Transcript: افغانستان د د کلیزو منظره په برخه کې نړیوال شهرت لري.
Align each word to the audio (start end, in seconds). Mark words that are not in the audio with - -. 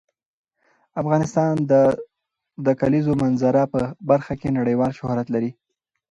افغانستان 1.01 1.53
د 1.71 1.73
د 2.65 2.67
کلیزو 2.81 3.13
منظره 3.23 3.63
په 3.73 3.79
برخه 4.09 4.33
کې 4.39 4.55
نړیوال 4.57 4.91
شهرت 4.99 5.27
لري. 5.35 5.51